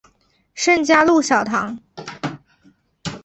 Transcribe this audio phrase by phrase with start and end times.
[0.55, 1.77] 圣嘉禄小堂。